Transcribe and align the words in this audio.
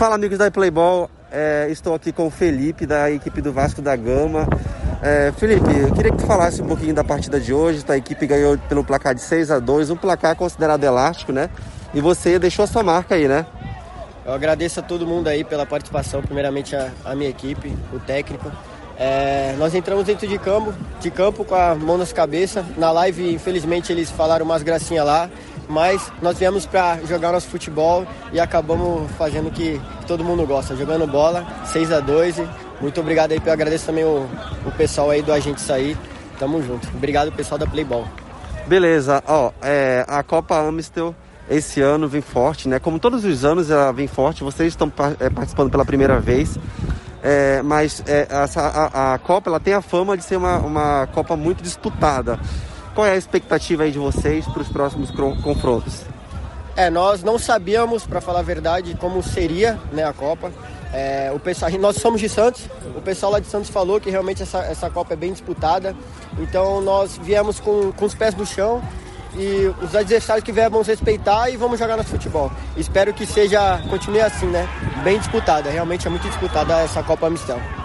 Fala 0.00 0.14
amigos 0.14 0.38
da 0.38 0.50
Playball, 0.50 1.10
é, 1.30 1.66
estou 1.68 1.94
aqui 1.94 2.10
com 2.10 2.26
o 2.26 2.30
Felipe 2.30 2.86
da 2.86 3.10
equipe 3.10 3.42
do 3.42 3.52
Vasco 3.52 3.82
da 3.82 3.94
Gama. 3.94 4.48
É, 5.02 5.30
Felipe, 5.36 5.78
eu 5.78 5.92
queria 5.92 6.10
que 6.10 6.16
tu 6.16 6.26
falasse 6.26 6.62
um 6.62 6.66
pouquinho 6.66 6.94
da 6.94 7.04
partida 7.04 7.38
de 7.38 7.52
hoje. 7.52 7.84
A 7.86 7.98
equipe 7.98 8.26
ganhou 8.26 8.56
pelo 8.66 8.82
placar 8.82 9.14
de 9.14 9.20
6 9.20 9.50
a 9.50 9.58
2 9.58 9.90
um 9.90 9.96
placar 9.98 10.34
considerado 10.36 10.82
elástico, 10.84 11.32
né? 11.32 11.50
E 11.92 12.00
você 12.00 12.38
deixou 12.38 12.62
a 12.62 12.66
sua 12.66 12.82
marca 12.82 13.14
aí, 13.14 13.28
né? 13.28 13.44
Eu 14.24 14.32
agradeço 14.32 14.80
a 14.80 14.82
todo 14.82 15.06
mundo 15.06 15.28
aí 15.28 15.44
pela 15.44 15.66
participação, 15.66 16.22
primeiramente 16.22 16.74
a, 16.74 16.90
a 17.04 17.14
minha 17.14 17.28
equipe, 17.28 17.76
o 17.92 18.00
técnico. 18.00 18.50
É, 18.98 19.54
nós 19.58 19.74
entramos 19.74 20.06
dentro 20.06 20.26
de 20.26 20.38
campo, 20.38 20.72
de 20.98 21.10
campo 21.10 21.44
com 21.44 21.54
a 21.54 21.74
mão 21.74 21.98
nas 21.98 22.10
cabeças. 22.10 22.64
Na 22.78 22.90
live, 22.90 23.34
infelizmente, 23.34 23.92
eles 23.92 24.10
falaram 24.10 24.46
umas 24.46 24.62
gracinhas 24.62 25.04
lá 25.04 25.28
mas 25.70 26.12
nós 26.20 26.38
viemos 26.38 26.66
para 26.66 26.98
jogar 27.06 27.32
nosso 27.32 27.48
futebol 27.48 28.04
e 28.32 28.40
acabamos 28.40 29.10
fazendo 29.12 29.48
o 29.48 29.50
que 29.50 29.80
todo 30.06 30.24
mundo 30.24 30.44
gosta, 30.44 30.76
jogando 30.76 31.06
bola, 31.06 31.46
6 31.66 31.92
a 31.92 32.00
2 32.00 32.42
Muito 32.80 33.00
obrigado 33.00 33.32
aí, 33.32 33.40
eu 33.44 33.52
agradeço 33.52 33.86
também 33.86 34.04
o, 34.04 34.28
o 34.66 34.72
pessoal 34.72 35.10
aí 35.10 35.22
do 35.22 35.32
Agente 35.32 35.60
Sair. 35.60 35.96
Tamo 36.38 36.62
junto. 36.62 36.88
Obrigado 36.94 37.30
pessoal 37.32 37.58
da 37.58 37.66
Playball. 37.66 38.06
Beleza, 38.66 39.22
ó, 39.26 39.52
é, 39.62 40.04
a 40.08 40.22
Copa 40.22 40.58
Amistel 40.58 41.14
esse 41.50 41.80
ano 41.80 42.08
vem 42.08 42.20
forte, 42.20 42.68
né? 42.68 42.78
Como 42.78 42.98
todos 42.98 43.24
os 43.24 43.44
anos 43.44 43.70
ela 43.70 43.92
vem 43.92 44.06
forte, 44.06 44.44
vocês 44.44 44.68
estão 44.68 44.90
é, 45.18 45.28
participando 45.28 45.70
pela 45.70 45.84
primeira 45.84 46.20
vez. 46.20 46.56
É, 47.22 47.60
mas 47.62 48.02
é, 48.06 48.26
essa, 48.30 48.62
a, 48.62 49.14
a, 49.14 49.18
Copa 49.18 49.50
ela 49.50 49.60
tem 49.60 49.74
a 49.74 49.82
fama 49.82 50.16
de 50.16 50.24
ser 50.24 50.36
uma, 50.36 50.58
uma 50.58 51.06
Copa 51.08 51.36
muito 51.36 51.62
disputada. 51.62 52.38
Qual 53.00 53.08
é 53.08 53.12
a 53.12 53.16
expectativa 53.16 53.84
aí 53.84 53.90
de 53.90 53.98
vocês 53.98 54.44
para 54.44 54.60
os 54.60 54.68
próximos 54.68 55.10
confrontos? 55.10 56.02
É, 56.76 56.90
nós 56.90 57.22
não 57.22 57.38
sabíamos, 57.38 58.04
para 58.04 58.20
falar 58.20 58.40
a 58.40 58.42
verdade, 58.42 58.94
como 59.00 59.22
seria 59.22 59.80
né, 59.90 60.04
a 60.04 60.12
Copa. 60.12 60.52
É, 60.92 61.32
o 61.34 61.40
pessoal, 61.40 61.70
nós 61.78 61.96
somos 61.96 62.20
de 62.20 62.28
Santos, 62.28 62.66
o 62.94 63.00
pessoal 63.00 63.32
lá 63.32 63.40
de 63.40 63.46
Santos 63.46 63.70
falou 63.70 63.98
que 63.98 64.10
realmente 64.10 64.42
essa, 64.42 64.58
essa 64.58 64.90
Copa 64.90 65.14
é 65.14 65.16
bem 65.16 65.32
disputada. 65.32 65.96
Então 66.38 66.82
nós 66.82 67.18
viemos 67.22 67.58
com, 67.58 67.90
com 67.90 68.04
os 68.04 68.14
pés 68.14 68.34
no 68.34 68.44
chão 68.44 68.82
e 69.34 69.72
os 69.82 69.96
adversários 69.96 70.44
que 70.44 70.52
vierem 70.52 70.70
vamos 70.70 70.86
respeitar 70.86 71.48
e 71.48 71.56
vamos 71.56 71.78
jogar 71.78 71.96
nosso 71.96 72.10
futebol. 72.10 72.52
Espero 72.76 73.14
que 73.14 73.24
seja, 73.24 73.80
continue 73.88 74.20
assim, 74.20 74.44
né? 74.44 74.68
Bem 75.02 75.18
disputada, 75.18 75.70
realmente 75.70 76.06
é 76.06 76.10
muito 76.10 76.28
disputada 76.28 76.78
essa 76.80 77.02
Copa 77.02 77.28
Amistão. 77.28 77.79